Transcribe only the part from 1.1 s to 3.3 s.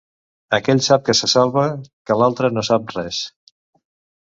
se salva, que l'altre no sap res.